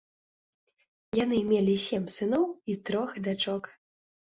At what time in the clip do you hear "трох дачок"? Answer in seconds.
2.91-3.73